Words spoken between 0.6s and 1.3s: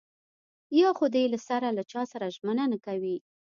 يا خو دې